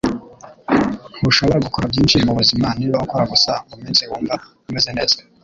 [1.19, 4.35] Ntushobora gukora byinshi mubuzima niba ukora gusa muminsi wumva
[4.69, 5.17] umeze neza.”